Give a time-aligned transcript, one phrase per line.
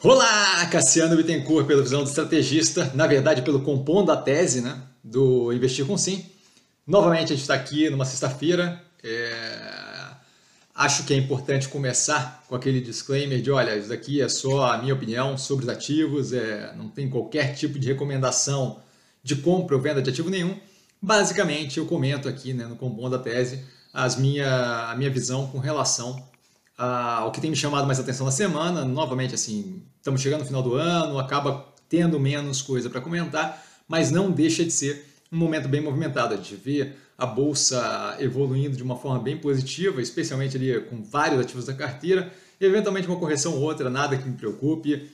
[0.00, 5.52] Olá, Cassiano Bittencourt, pela visão do estrategista, na verdade pelo compondo a tese né, do
[5.52, 6.24] Investir com Sim.
[6.86, 8.80] Novamente a gente está aqui numa sexta-feira.
[9.02, 10.06] É...
[10.72, 14.78] Acho que é importante começar com aquele disclaimer de, olha, isso daqui é só a
[14.78, 16.72] minha opinião sobre os ativos, é...
[16.76, 18.78] não tem qualquer tipo de recomendação
[19.20, 20.56] de compra ou venda de ativo nenhum.
[21.02, 25.58] Basicamente, eu comento aqui né, no compondo a tese as minha, a minha visão com
[25.58, 26.24] relação
[26.78, 28.84] ao que tem me chamado mais atenção na semana.
[28.84, 34.10] Novamente, assim, estamos chegando no final do ano, acaba tendo menos coisa para comentar, mas
[34.12, 36.34] não deixa de ser um momento bem movimentado.
[36.34, 41.40] A gente vê a bolsa evoluindo de uma forma bem positiva, especialmente ali com vários
[41.40, 45.10] ativos da carteira, e eventualmente uma correção ou outra, nada que me preocupe.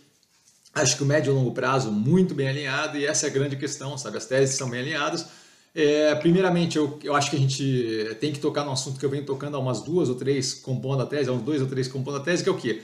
[0.75, 3.57] Acho que o médio e longo prazo muito bem alinhado, e essa é a grande
[3.57, 4.19] questão, sabe?
[4.19, 5.27] As teses estão bem alinhadas
[5.75, 9.11] é, primeiramente, eu, eu acho que a gente tem que tocar no assunto que eu
[9.11, 11.89] venho tocando há umas duas ou três compondo a tese, há uns dois ou três
[11.89, 12.83] compondo a tese, que é o quê?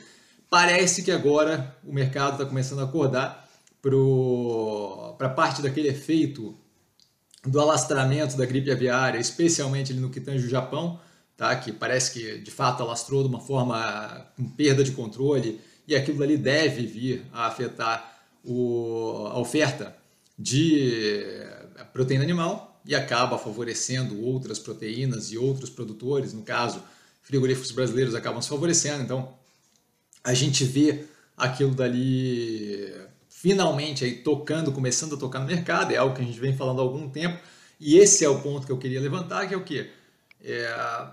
[0.49, 3.49] Parece que agora o mercado está começando a acordar
[3.80, 6.57] para parte daquele efeito
[7.46, 10.99] do alastramento da gripe aviária, especialmente no que Japão,
[11.37, 11.55] tá?
[11.57, 16.23] que parece que de fato alastrou de uma forma com perda de controle, e aquilo
[16.23, 19.96] ali deve vir a afetar o, a oferta
[20.38, 21.46] de
[21.93, 26.83] proteína animal, e acaba favorecendo outras proteínas e outros produtores, no caso,
[27.23, 29.05] frigoríficos brasileiros acabam se favorecendo.
[29.05, 29.33] Então,
[30.24, 31.05] a gente vê
[31.37, 32.93] aquilo dali
[33.29, 36.80] finalmente aí tocando, começando a tocar no mercado, é algo que a gente vem falando
[36.80, 37.41] há algum tempo,
[37.79, 39.88] e esse é o ponto que eu queria levantar, que é o que?
[40.43, 41.07] É,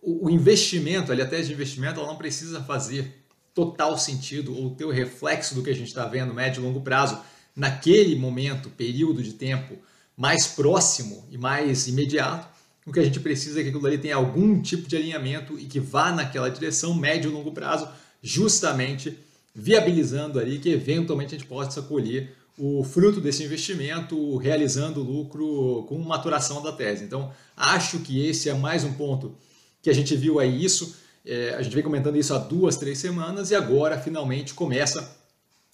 [0.00, 4.86] o investimento, ali a tese de investimento, ela não precisa fazer total sentido ou ter
[4.86, 7.20] o reflexo do que a gente está vendo médio e longo prazo
[7.54, 9.76] naquele momento, período de tempo,
[10.16, 12.48] mais próximo e mais imediato,
[12.86, 15.64] o que a gente precisa é que aquilo ali tenha algum tipo de alinhamento e
[15.64, 17.88] que vá naquela direção médio e longo prazo,
[18.22, 19.18] justamente
[19.54, 25.98] viabilizando ali que eventualmente a gente possa colher o fruto desse investimento, realizando lucro com
[25.98, 27.04] maturação da tese.
[27.04, 29.34] Então, acho que esse é mais um ponto
[29.82, 32.98] que a gente viu aí isso, é, a gente vem comentando isso há duas, três
[32.98, 35.16] semanas e agora finalmente começa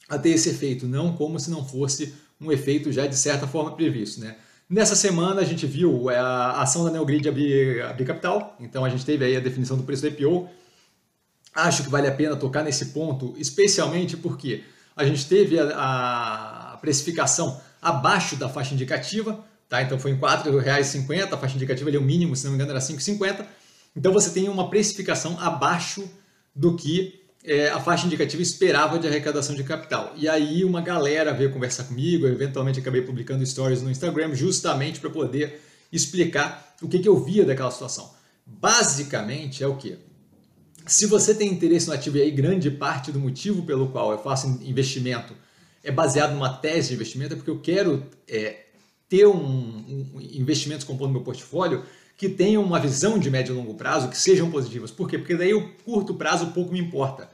[0.09, 3.73] a ter esse efeito, não como se não fosse um efeito já de certa forma
[3.73, 4.21] previsto.
[4.21, 4.37] Né?
[4.69, 9.05] Nessa semana a gente viu é, a ação da Neogrid abrir, capital, então a gente
[9.05, 10.49] teve aí a definição do preço do IPO.
[11.55, 14.65] Acho que vale a pena tocar nesse ponto, especialmente porque
[14.97, 19.83] a gente teve a, a precificação abaixo da faixa indicativa, tá?
[19.83, 22.71] então foi em R$ 4,50, a faixa indicativa ali, o mínimo, se não me engano,
[22.71, 23.45] era R$ 5,50.
[23.95, 26.09] Então você tem uma precificação abaixo
[26.55, 30.13] do que é, a faixa indicativa esperava de arrecadação de capital.
[30.17, 35.01] E aí uma galera veio conversar comigo, eu eventualmente acabei publicando stories no Instagram justamente
[35.01, 35.61] para poder
[35.93, 38.11] explicar o que, que eu via daquela situação.
[38.47, 39.99] Basicamente é o que?
[40.87, 44.19] Se você tem interesse no ativo e aí grande parte do motivo pelo qual eu
[44.19, 45.35] faço investimento
[45.83, 48.67] é baseado numa tese de investimento, é porque eu quero é,
[49.09, 51.85] ter um, um investimentos compondo meu portfólio
[52.17, 54.91] que tenham uma visão de médio e longo prazo que sejam positivas.
[54.91, 55.19] Por quê?
[55.19, 57.29] Porque daí o curto prazo pouco me importa.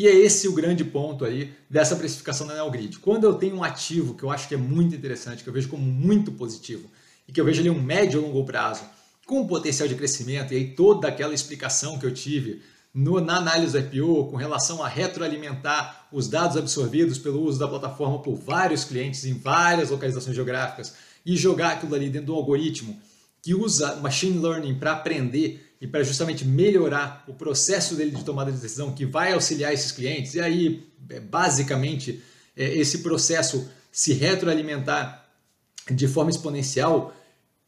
[0.00, 3.00] E é esse o grande ponto aí dessa precificação da Neogrid.
[3.00, 5.68] Quando eu tenho um ativo que eu acho que é muito interessante, que eu vejo
[5.68, 6.90] como muito positivo,
[7.28, 8.82] e que eu vejo ali um médio e longo prazo,
[9.26, 12.62] com potencial de crescimento, e aí toda aquela explicação que eu tive
[12.94, 17.68] no, na análise do IPO com relação a retroalimentar os dados absorvidos pelo uso da
[17.68, 20.94] plataforma por vários clientes em várias localizações geográficas
[21.26, 22.98] e jogar aquilo ali dentro do algoritmo
[23.42, 28.52] que usa machine learning para aprender e para justamente melhorar o processo dele de tomada
[28.52, 32.22] de decisão, que vai auxiliar esses clientes, e aí, é, basicamente,
[32.56, 35.26] é, esse processo se retroalimentar
[35.90, 37.14] de forma exponencial,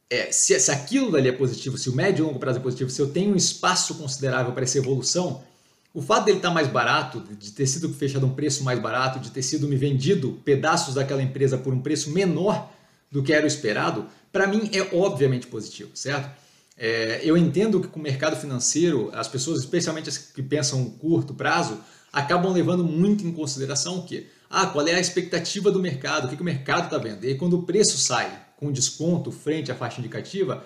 [0.09, 2.89] é, se, se aquilo dali é positivo, se o médio e longo prazo é positivo,
[2.89, 5.43] se eu tenho um espaço considerável para essa evolução,
[5.91, 9.19] o fato dele estar tá mais barato, de ter sido fechado um preço mais barato,
[9.19, 12.71] de ter sido me vendido pedaços daquela empresa por um preço menor
[13.11, 16.29] do que era o esperado, para mim é obviamente positivo, certo?
[16.75, 21.35] É, eu entendo que com o mercado financeiro, as pessoas, especialmente as que pensam curto
[21.35, 21.79] prazo,
[22.11, 24.25] acabam levando muito em consideração o quê?
[24.49, 27.23] Ah, qual é a expectativa do mercado, o que, que o mercado está vendo?
[27.23, 30.65] E aí, quando o preço sai com desconto frente à faixa indicativa,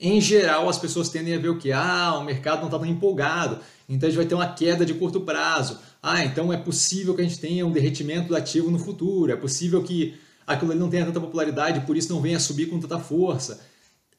[0.00, 1.72] em geral as pessoas tendem a ver o que?
[1.72, 4.94] Ah, o mercado não está tão empolgado, então a gente vai ter uma queda de
[4.94, 5.78] curto prazo.
[6.02, 9.36] Ah, então é possível que a gente tenha um derretimento do ativo no futuro, é
[9.36, 12.98] possível que aquilo ali não tenha tanta popularidade, por isso não venha subir com tanta
[12.98, 13.60] força.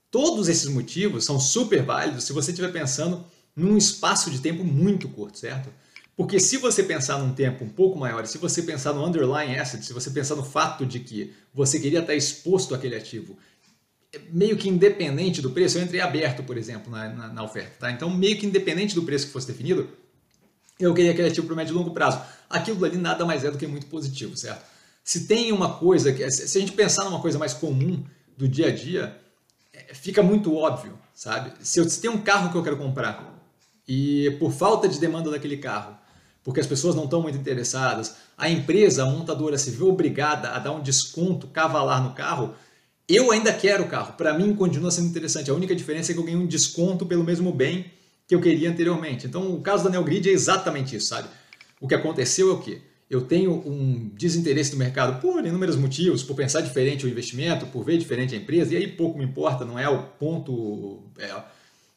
[0.09, 3.23] Todos esses motivos são super válidos se você estiver pensando
[3.55, 5.69] num espaço de tempo muito curto, certo?
[6.15, 9.85] Porque se você pensar num tempo um pouco maior, se você pensar no underlying asset,
[9.85, 13.37] se você pensar no fato de que você queria estar exposto àquele ativo,
[14.29, 17.91] meio que independente do preço, eu entrei aberto, por exemplo, na, na, na oferta, tá?
[17.91, 19.89] Então, meio que independente do preço que fosse definido,
[20.79, 22.21] eu queria aquele ativo para o médio e longo prazo.
[22.49, 24.65] aquilo ali nada mais é do que muito positivo, certo?
[25.05, 28.03] Se tem uma coisa, que se a gente pensar numa coisa mais comum
[28.35, 29.15] do dia a dia,
[29.71, 31.53] é, fica muito óbvio, sabe?
[31.61, 33.39] Se eu se tem um carro que eu quero comprar
[33.87, 35.95] e por falta de demanda daquele carro,
[36.43, 40.57] porque as pessoas não estão muito interessadas, a empresa, a montadora se vê obrigada a
[40.57, 42.55] dar um desconto cavalar no carro,
[43.07, 44.13] eu ainda quero o carro.
[44.13, 45.51] Para mim continua sendo interessante.
[45.51, 47.91] A única diferença é que eu ganho um desconto pelo mesmo bem
[48.27, 49.27] que eu queria anteriormente.
[49.27, 51.27] Então, o caso da Neogrid é exatamente isso, sabe?
[51.79, 52.81] O que aconteceu é o quê?
[53.09, 57.83] Eu tenho um desinteresse do mercado por inúmeros motivos, por pensar diferente o investimento, por
[57.83, 61.03] ver diferente a empresa, e aí pouco me importa, não é o ponto.
[61.19, 61.31] É,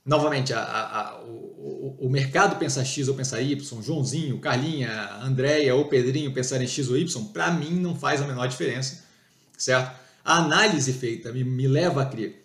[0.04, 5.86] novamente, a, a, o, o, mercado pensar X ou pensar Y, Joãozinho, Carlinha, Andréia ou
[5.86, 9.04] Pedrinho pensarem X ou Y, para mim não faz a menor diferença,
[9.56, 9.98] certo?
[10.22, 12.44] A análise feita me, me leva a crer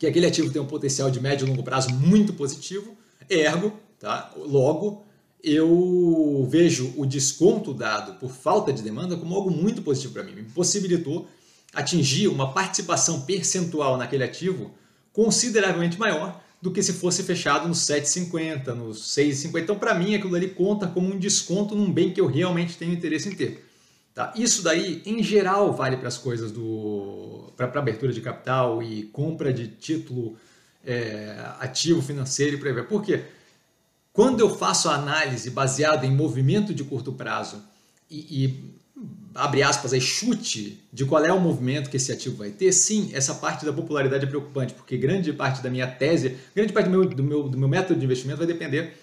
[0.00, 2.96] que aquele ativo tem um potencial de médio e longo prazo muito positivo,
[3.28, 4.32] ergo, tá?
[4.34, 5.04] logo,
[5.42, 10.32] eu vejo o desconto dado por falta de demanda como algo muito positivo para mim.
[10.32, 11.28] Me possibilitou
[11.72, 14.70] atingir uma participação percentual naquele ativo
[15.12, 19.62] consideravelmente maior do que se fosse fechado no 7,50, no 6,50.
[19.62, 22.92] Então, para mim, aquilo ali conta como um desconto num bem que eu realmente tenho
[22.92, 23.66] interesse em ter.
[24.14, 24.32] Tá?
[24.36, 29.52] Isso daí, em geral, vale para as coisas do para abertura de capital e compra
[29.52, 30.36] de título
[30.84, 33.22] é, ativo financeiro e por aí Por quê?
[34.12, 37.62] Quando eu faço a análise baseada em movimento de curto prazo
[38.10, 38.74] e, e
[39.34, 43.10] abre aspas, aí, chute de qual é o movimento que esse ativo vai ter, sim,
[43.14, 46.90] essa parte da popularidade é preocupante, porque grande parte da minha tese, grande parte do
[46.90, 48.98] meu, do meu, do meu método de investimento vai depender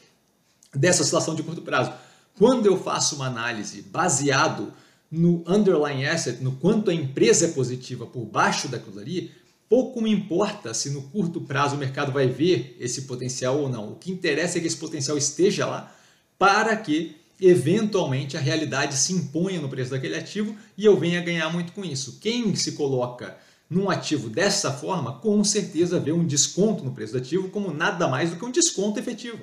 [0.74, 1.94] dessa oscilação de curto prazo.
[2.38, 4.74] Quando eu faço uma análise baseado
[5.10, 9.32] no underlying asset, no quanto a empresa é positiva por baixo daquilo ali,
[9.70, 13.92] pouco me importa se no curto prazo o mercado vai ver esse potencial ou não.
[13.92, 15.94] O que interessa é que esse potencial esteja lá
[16.38, 21.52] para que eventualmente a realidade se imponha no preço daquele ativo e eu venha ganhar
[21.52, 22.18] muito com isso.
[22.20, 23.38] Quem se coloca
[23.70, 28.08] num ativo dessa forma, com certeza vê um desconto no preço do ativo como nada
[28.08, 29.40] mais do que um desconto efetivo,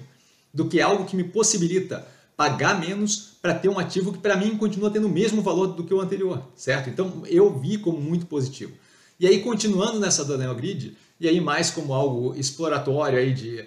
[0.53, 2.07] do que algo que me possibilita
[2.37, 5.85] pagar menos para ter um ativo que para mim continua tendo o mesmo valor do
[5.85, 6.89] que o anterior, certo?
[6.89, 8.73] Então eu vi como muito positivo.
[9.19, 13.65] E aí continuando nessa do Neogrid, e aí mais como algo exploratório aí de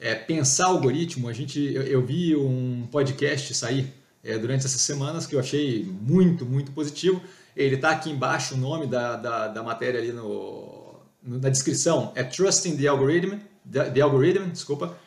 [0.00, 3.92] é, pensar algoritmo, a gente eu, eu vi um podcast sair
[4.24, 7.20] é, durante essas semanas que eu achei muito, muito positivo.
[7.56, 12.12] Ele está aqui embaixo o nome da, da, da matéria ali no, no, na descrição,
[12.14, 13.38] é Trusting the Algorithm,
[13.70, 14.98] the, the Algorithm, desculpa.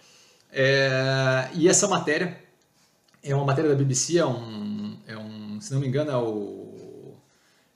[0.51, 2.39] É, e essa matéria
[3.23, 7.13] é uma matéria da BBC, é um, é um se não me engano, é o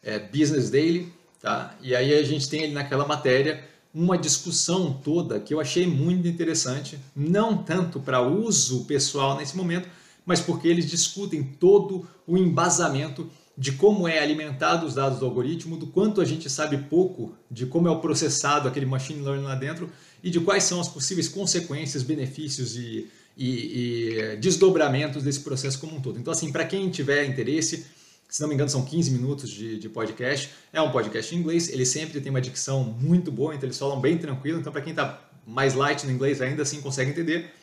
[0.02, 1.14] é Business Daily,
[1.44, 1.78] tá?
[1.82, 3.64] E aí a gente tem ali naquela matéria
[3.94, 9.88] uma discussão toda que eu achei muito interessante, não tanto para uso pessoal nesse momento,
[10.26, 15.78] mas porque eles discutem todo o embasamento de como é alimentado os dados do algoritmo,
[15.78, 19.54] do quanto a gente sabe pouco de como é o processado aquele machine learning lá
[19.54, 19.92] dentro
[20.24, 25.98] e de quais são as possíveis consequências, benefícios e e, e desdobramentos desse processo como
[25.98, 26.20] um todo.
[26.20, 27.86] Então, assim, para quem tiver interesse,
[28.34, 30.50] se não me engano, são 15 minutos de, de, podcast.
[30.74, 34.02] É um podcast em inglês, ele sempre tem uma dicção muito boa, então eles falam
[34.02, 34.60] bem tranquilo.
[34.60, 37.54] Então, para quem está mais light no inglês, ainda assim consegue entender.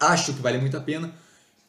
[0.00, 1.14] Acho que vale muito a pena.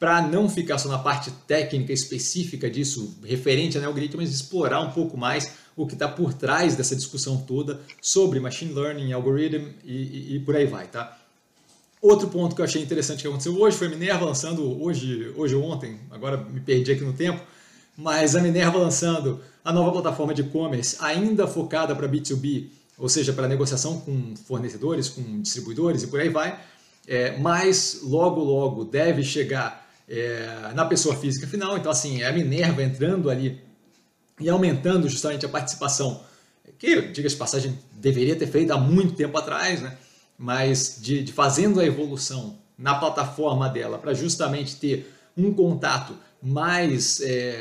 [0.00, 4.90] Para não ficar só na parte técnica específica disso, referente a NeoGrid, mas explorar um
[4.92, 9.92] pouco mais o que está por trás dessa discussão toda sobre machine learning, algorithm e,
[9.92, 11.18] e, e por aí vai, tá?
[12.00, 15.54] Outro ponto que eu achei interessante que aconteceu hoje foi a Minerva lançando, hoje, hoje
[15.54, 17.52] ou ontem, agora me perdi aqui no tempo,
[17.96, 23.32] mas a Minerva lançando a nova plataforma de e-commerce ainda focada para B2B, ou seja,
[23.32, 26.58] para negociação com fornecedores, com distribuidores e por aí vai,
[27.06, 31.76] é, mas logo, logo deve chegar é, na pessoa física final.
[31.76, 33.60] Então, assim, é a Minerva entrando ali
[34.40, 36.20] e aumentando justamente a participação,
[36.78, 39.96] que, diga-se passagem, deveria ter feito há muito tempo atrás, né?
[40.36, 47.20] mas de, de fazendo a evolução na plataforma dela para justamente ter um contato mais
[47.22, 47.58] é,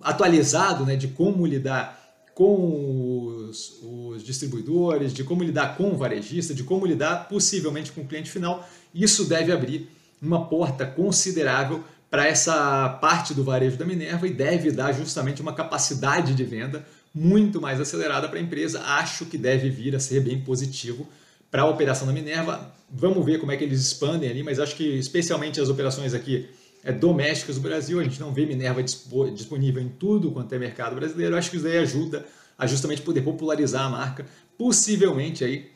[0.00, 2.04] atualizado né, de como lidar
[2.34, 8.02] com os, os, distribuidores, de como lidar com o varejista, de como lidar possivelmente com
[8.02, 8.68] o cliente final.
[8.94, 9.88] Isso deve abrir
[10.20, 15.54] uma porta considerável para essa parte do varejo da Minerva e deve dar justamente uma
[15.54, 18.82] capacidade de venda muito mais acelerada para a empresa.
[18.82, 21.08] Acho que deve vir a ser bem positivo
[21.50, 22.70] para a operação da Minerva.
[22.90, 26.48] Vamos ver como é que eles expandem ali, mas acho que especialmente as operações aqui
[26.92, 31.36] domésticas do Brasil, a gente não vê Minerva disponível em tudo quanto é mercado brasileiro.
[31.36, 32.24] Acho que isso daí ajuda
[32.56, 34.26] a justamente poder popularizar a marca,
[34.56, 35.70] possivelmente aí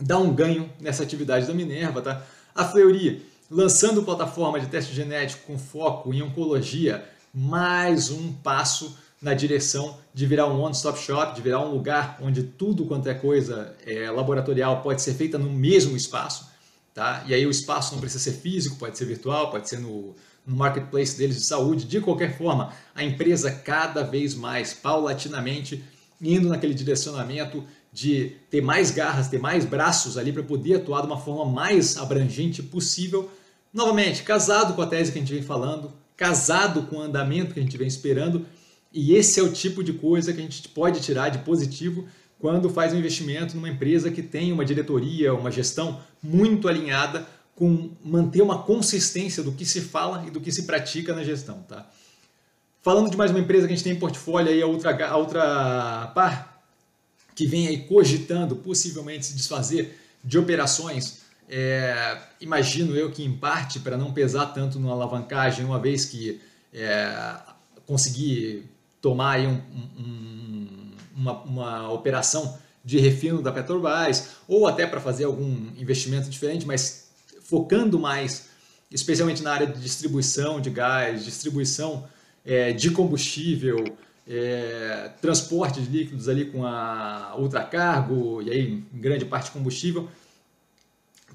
[0.00, 2.24] dar um ganho nessa atividade da Minerva, tá?
[2.54, 9.34] A Fleury lançando plataforma de teste genético com foco em oncologia, mais um passo na
[9.34, 13.76] direção de virar um one-stop shop, de virar um lugar onde tudo quanto é coisa
[13.84, 16.49] é, laboratorial pode ser feita no mesmo espaço.
[16.94, 17.24] Tá?
[17.26, 20.56] E aí o espaço não precisa ser físico, pode ser virtual, pode ser no, no
[20.56, 21.84] marketplace deles de saúde.
[21.84, 25.84] De qualquer forma, a empresa cada vez mais, paulatinamente,
[26.20, 31.06] indo naquele direcionamento de ter mais garras, ter mais braços ali para poder atuar de
[31.06, 33.30] uma forma mais abrangente possível.
[33.72, 37.60] Novamente, casado com a tese que a gente vem falando, casado com o andamento que
[37.60, 38.46] a gente vem esperando,
[38.92, 42.06] e esse é o tipo de coisa que a gente pode tirar de positivo
[42.40, 47.90] quando faz um investimento numa empresa que tem uma diretoria, uma gestão muito alinhada com
[48.02, 51.62] manter uma consistência do que se fala e do que se pratica na gestão.
[51.68, 51.86] Tá?
[52.82, 55.16] Falando de mais uma empresa que a gente tem em portfólio, aí a outra, a
[55.16, 56.62] outra par
[57.34, 63.80] que vem aí cogitando possivelmente se desfazer de operações, é, imagino eu que em parte
[63.80, 66.40] para não pesar tanto na alavancagem, uma vez que
[66.72, 67.36] é,
[67.86, 68.64] conseguir
[69.00, 69.60] tomar aí um,
[69.98, 70.59] um,
[71.20, 77.10] uma, uma operação de refino da Petrobras, ou até para fazer algum investimento diferente, mas
[77.42, 78.48] focando mais,
[78.90, 82.08] especialmente na área de distribuição de gás, distribuição
[82.44, 83.84] é, de combustível,
[84.26, 90.08] é, transporte de líquidos ali com a ultracargo, e aí em grande parte combustível,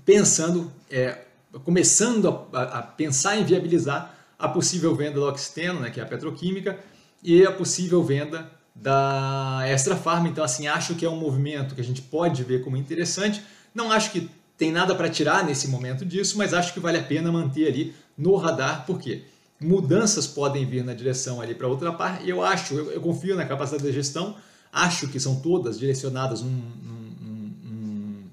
[0.03, 1.19] pensando, é,
[1.63, 6.07] começando a, a, pensar em viabilizar a possível venda do Oxiteno, né, que é a
[6.07, 6.79] petroquímica,
[7.21, 10.27] e a possível venda da Extra Farm.
[10.27, 13.41] Então, assim, acho que é um movimento que a gente pode ver como interessante.
[13.73, 17.03] Não acho que tem nada para tirar nesse momento disso, mas acho que vale a
[17.03, 19.23] pena manter ali no radar, porque
[19.59, 22.27] mudanças podem vir na direção ali para outra parte.
[22.29, 24.35] Eu acho, eu, eu, confio na capacidade da gestão,
[24.71, 28.23] acho que são todas direcionadas num, num,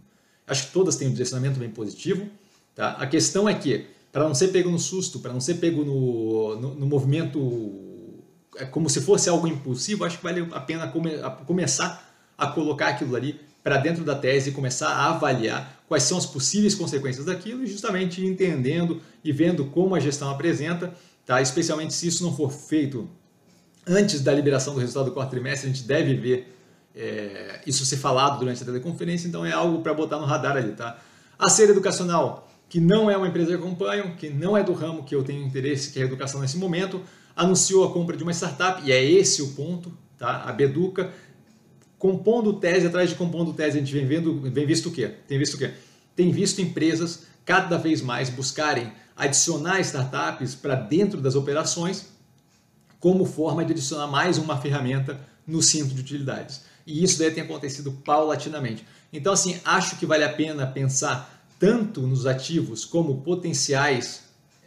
[0.46, 2.28] acho que todas têm um direcionamento bem positivo.
[2.74, 2.92] Tá?
[2.92, 6.56] A questão é que, para não ser pego no susto, para não ser pego no,
[6.56, 7.38] no, no movimento
[8.56, 12.46] é como se fosse algo impulsivo, acho que vale a pena come, a começar a
[12.46, 16.74] colocar aquilo ali para dentro da tese e começar a avaliar quais são as possíveis
[16.74, 20.92] consequências daquilo e justamente entendendo e vendo como a gestão apresenta,
[21.24, 21.40] tá?
[21.40, 23.08] especialmente se isso não for feito
[23.86, 26.56] antes da liberação do resultado do quarto trimestre, a gente deve ver
[26.94, 30.72] é, isso ser falado durante a teleconferência, então é algo para botar no radar ali.
[30.72, 30.98] Tá?
[31.38, 35.04] A ser educacional, que não é uma empresa que acompanho, que não é do ramo
[35.04, 37.02] que eu tenho interesse, que é educação nesse momento,
[37.34, 40.42] anunciou a compra de uma startup, e é esse o ponto, tá?
[40.44, 41.12] a Beduca,
[41.98, 45.08] compondo tese atrás de compondo tese, a gente vem, vendo, vem visto o quê?
[45.28, 45.72] Tem visto o quê?
[46.16, 52.06] Tem visto empresas cada vez mais buscarem adicionar startups para dentro das operações
[52.98, 56.62] como forma de adicionar mais uma ferramenta no cinto de utilidades.
[56.86, 58.84] E isso daí tem acontecido paulatinamente.
[59.12, 64.22] Então, assim, acho que vale a pena pensar tanto nos ativos como potenciais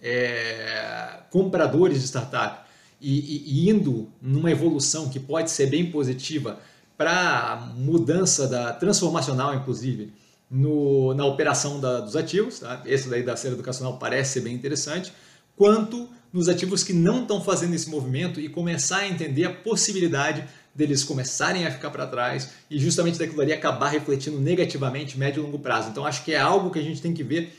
[0.08, 2.64] é, compradores de startup
[3.02, 6.60] e, e, indo numa evolução que pode ser bem positiva
[6.96, 10.14] para mudança da transformacional, inclusive,
[10.50, 12.84] no, na operação da, dos ativos, tá?
[12.86, 15.12] esse daí da série educacional parece ser bem interessante,
[15.56, 20.46] quanto nos ativos que não estão fazendo esse movimento e começar a entender a possibilidade
[20.74, 25.46] deles começarem a ficar para trás e justamente daquilo ali acabar refletindo negativamente médio e
[25.46, 25.90] longo prazo.
[25.90, 27.58] Então acho que é algo que a gente tem que ver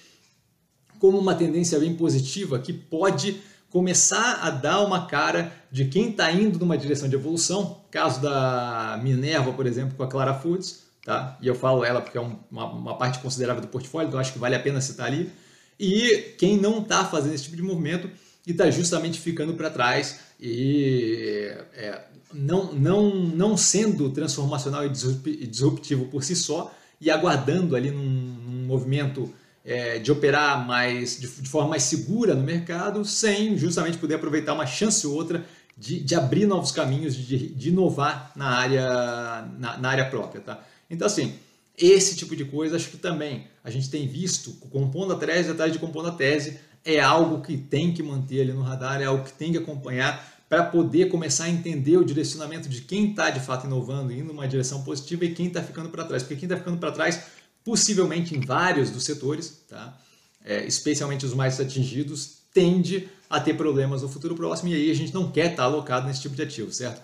[0.98, 6.30] como uma tendência bem positiva que pode começar a dar uma cara de quem está
[6.32, 7.82] indo numa direção de evolução.
[7.90, 11.36] Caso da Minerva, por exemplo, com a Clara Foods, tá?
[11.42, 14.38] E eu falo ela porque é uma, uma parte considerável do portfólio, então acho que
[14.38, 15.30] vale a pena citar ali.
[15.78, 18.08] E quem não está fazendo esse tipo de movimento
[18.46, 22.00] e está justamente ficando para trás e é,
[22.32, 28.66] não, não, não sendo transformacional e disruptivo por si só e aguardando ali num, num
[28.66, 29.32] movimento
[29.66, 34.54] é, de operar mais de, de, forma mais segura no mercado, sem justamente poder aproveitar
[34.54, 35.44] uma chance ou outra
[35.76, 40.40] de, de abrir novos caminhos, de, de inovar na área, na, na, área própria.
[40.40, 40.64] Tá?
[40.88, 41.34] Então, assim,
[41.76, 45.72] esse tipo de coisa acho que também a gente tem visto, compondo a tese atrás
[45.72, 49.24] de compondo a tese, é algo que tem que manter ali no radar, é algo
[49.24, 53.40] que tem que acompanhar para poder começar a entender o direcionamento de quem está de
[53.40, 56.22] fato inovando, indo numa direção positiva e quem está ficando para trás.
[56.22, 57.20] Porque quem está ficando para trás
[57.66, 59.98] possivelmente em vários dos setores, tá?
[60.44, 64.94] É, especialmente os mais atingidos, tende a ter problemas no futuro próximo e aí a
[64.94, 67.02] gente não quer estar alocado nesse tipo de ativo, certo?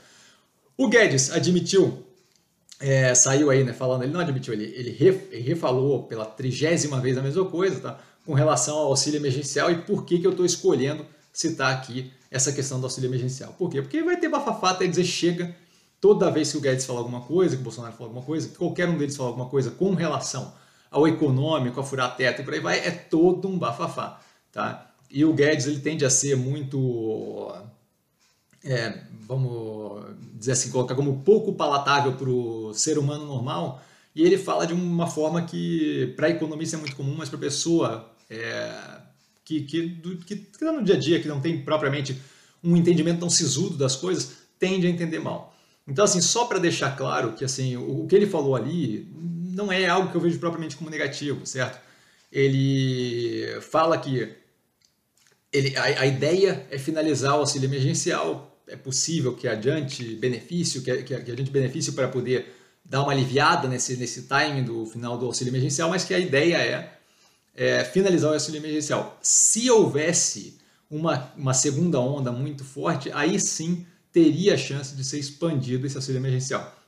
[0.77, 2.07] O Guedes admitiu,
[2.79, 4.97] é, saiu aí né, falando, ele não admitiu, ele, ele,
[5.33, 8.01] ele refalou pela trigésima vez a mesma coisa, tá?
[8.25, 12.53] Com relação ao auxílio emergencial e por que, que eu estou escolhendo citar aqui essa
[12.53, 13.53] questão do auxílio emergencial.
[13.59, 13.83] Por quê?
[13.83, 15.57] Porque vai ter bafafá até dizer chega,
[16.03, 18.57] toda vez que o Guedes fala alguma coisa, que o Bolsonaro fala alguma coisa, que
[18.57, 20.53] qualquer um deles fala alguma coisa com relação
[20.91, 24.21] ao econômico, a furar teto e por aí vai, é todo um bafafá.
[24.51, 24.91] tá?
[25.09, 27.55] E o Guedes ele tende a ser muito,
[28.65, 30.05] é, vamos
[30.35, 33.81] dizer assim, colocar como pouco palatável para o ser humano normal.
[34.13, 38.11] E ele fala de uma forma que para economista é muito comum, mas para pessoa
[38.29, 38.75] é,
[39.45, 42.21] que, que, do, que, que tá no dia a dia, que não tem propriamente
[42.63, 45.52] um entendimento tão sisudo das coisas, tende a entender mal.
[45.87, 49.87] Então, assim, só para deixar claro que assim, o, que ele falou ali não é
[49.87, 51.81] algo que eu vejo propriamente como negativo, certo?
[52.31, 54.35] Ele fala que
[55.53, 61.03] ele, a, a ideia é finalizar o auxílio emergencial, é possível que adiante benefício, que,
[61.03, 65.27] que, que adiante benefício para poder dar uma aliviada nesse, nesse timing do final do
[65.27, 66.93] auxílio emergencial, mas que a ideia é,
[67.55, 69.19] é finalizar o auxílio emergencial.
[69.21, 70.59] Se houvesse
[70.91, 75.97] uma, uma segunda onda muito forte, aí sim teria a chance de ser expandido esse
[75.97, 76.79] auxílio emergencial.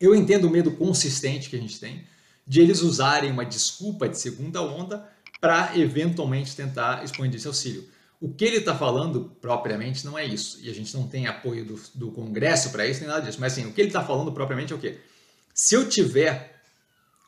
[0.00, 2.04] Eu entendo o medo consistente que a gente tem
[2.46, 5.06] de eles usarem uma desculpa de segunda onda
[5.40, 7.86] para eventualmente tentar expandir esse auxílio.
[8.20, 11.64] O que ele está falando propriamente não é isso, e a gente não tem apoio
[11.64, 14.32] do, do Congresso para isso nem nada disso, mas assim, o que ele está falando
[14.32, 14.98] propriamente é o quê?
[15.54, 16.60] Se eu tiver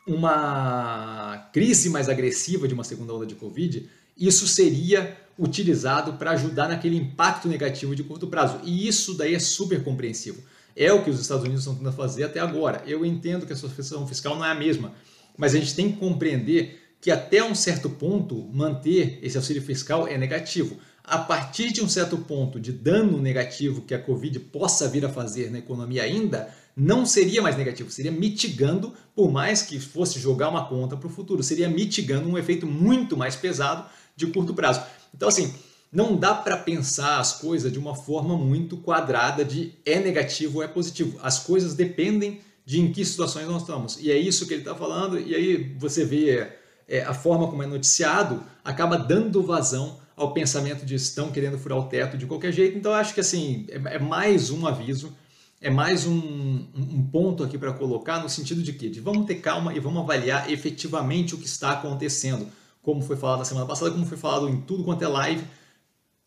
[0.06, 6.68] uma crise mais agressiva de uma segunda onda de Covid, isso seria utilizado para ajudar
[6.68, 8.60] naquele impacto negativo de curto prazo.
[8.62, 10.42] E isso daí é super compreensivo.
[10.76, 12.82] É o que os Estados Unidos estão tentando fazer até agora.
[12.86, 14.92] Eu entendo que a situação fiscal não é a mesma,
[15.36, 20.06] mas a gente tem que compreender que até um certo ponto manter esse auxílio fiscal
[20.06, 20.76] é negativo.
[21.02, 25.08] A partir de um certo ponto de dano negativo que a Covid possa vir a
[25.08, 30.50] fazer na economia ainda, não seria mais negativo, seria mitigando, por mais que fosse jogar
[30.50, 34.82] uma conta para o futuro, seria mitigando um efeito muito mais pesado de curto prazo.
[35.14, 35.54] Então, assim,
[35.92, 40.64] não dá para pensar as coisas de uma forma muito quadrada de é negativo ou
[40.64, 41.18] é positivo.
[41.22, 43.98] As coisas dependem de em que situações nós estamos.
[44.00, 46.48] E é isso que ele está falando, e aí você vê
[46.86, 51.78] é, a forma como é noticiado, acaba dando vazão ao pensamento de estão querendo furar
[51.78, 52.78] o teto de qualquer jeito.
[52.78, 55.16] Então, acho que assim, é, é mais um aviso,
[55.60, 59.36] é mais um, um ponto aqui para colocar no sentido de que de vamos ter
[59.36, 62.46] calma e vamos avaliar efetivamente o que está acontecendo
[62.82, 65.44] como foi falado na semana passada, como foi falado em tudo quanto é live,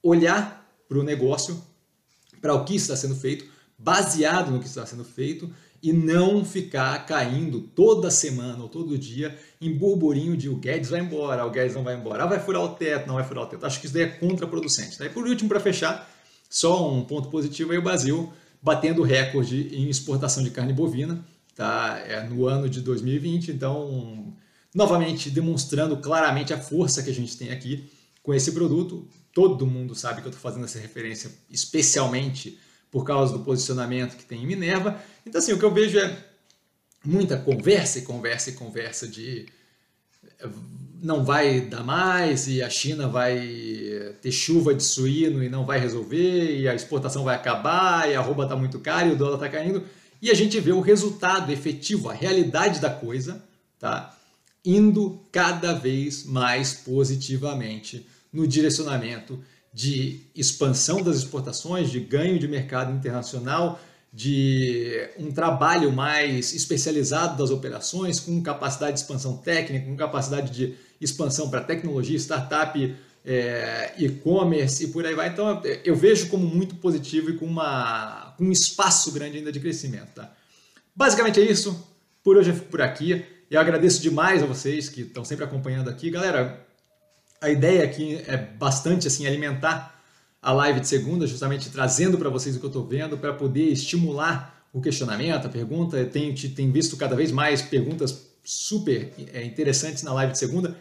[0.02, 1.62] olhar para o negócio,
[2.42, 3.46] para o que está sendo feito,
[3.78, 5.50] baseado no que está sendo feito
[5.82, 11.02] e não ficar caindo toda semana ou todo dia em burburinho de o Guedes vai
[11.02, 13.48] embora, o Guedes não vai embora, ah, vai furar o teto, não vai furar o
[13.48, 13.66] teto.
[13.66, 14.98] Acho que isso daí é contraproducente.
[14.98, 15.06] Tá?
[15.06, 16.10] E por último, para fechar,
[16.50, 22.02] só um ponto positivo aí o Brasil batendo recorde em exportação de carne bovina tá?
[22.08, 24.34] é no ano de 2020, então
[24.74, 27.90] novamente demonstrando claramente a força que a gente tem aqui
[28.22, 29.08] com esse produto.
[29.34, 32.60] Todo mundo sabe que eu estou fazendo essa referência especialmente
[32.92, 35.02] por causa do posicionamento que tem em Minerva.
[35.26, 36.16] Então, assim, o que eu vejo é
[37.04, 39.48] muita conversa e conversa e conversa de
[40.40, 40.50] eh,
[41.02, 45.80] não vai dar mais e a China vai ter chuva de suíno e não vai
[45.80, 49.36] resolver e a exportação vai acabar e a roupa está muito cara e o dólar
[49.36, 49.84] está caindo.
[50.22, 53.44] E a gente vê o resultado efetivo, a realidade da coisa,
[53.78, 54.18] tá?
[54.66, 59.40] Indo cada vez mais positivamente no direcionamento
[59.74, 63.80] de expansão das exportações, de ganho de mercado internacional,
[64.12, 70.76] de um trabalho mais especializado das operações, com capacidade de expansão técnica, com capacidade de
[71.02, 72.96] expansão para tecnologia, startup,
[73.26, 75.30] é, e-commerce e por aí vai.
[75.30, 79.60] Então eu vejo como muito positivo e com, uma, com um espaço grande ainda de
[79.60, 80.10] crescimento.
[80.14, 80.32] Tá?
[80.96, 81.88] Basicamente é isso.
[82.24, 83.26] Por hoje eu fico por aqui.
[83.54, 86.10] Eu agradeço demais a vocês que estão sempre acompanhando aqui.
[86.10, 86.66] Galera,
[87.40, 90.02] a ideia aqui é bastante assim alimentar
[90.42, 93.66] a live de segunda, justamente trazendo para vocês o que eu estou vendo, para poder
[93.66, 95.98] estimular o questionamento, a pergunta.
[95.98, 100.76] Eu tenho, tenho visto cada vez mais perguntas super é, interessantes na live de segunda,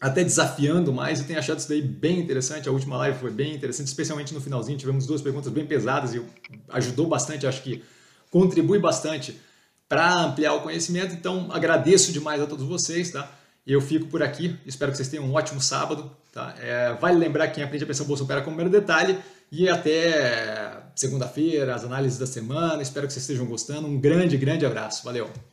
[0.00, 2.66] até desafiando mais, e tenho achado isso daí bem interessante.
[2.66, 4.78] A última live foi bem interessante, especialmente no finalzinho.
[4.78, 6.22] Tivemos duas perguntas bem pesadas e
[6.70, 7.84] ajudou bastante, acho que
[8.30, 9.38] contribui bastante
[9.88, 11.14] para ampliar o conhecimento.
[11.14, 13.30] Então, agradeço demais a todos vocês, tá?
[13.66, 16.54] Eu fico por aqui, espero que vocês tenham um ótimo sábado, tá?
[16.58, 19.18] É, vale lembrar que quem aprende a pensar bolsa opera com o primeiro detalhe
[19.52, 22.82] e até segunda-feira, as análises da semana.
[22.82, 23.86] Espero que vocês estejam gostando.
[23.86, 25.04] Um grande, grande abraço.
[25.04, 25.30] Valeu!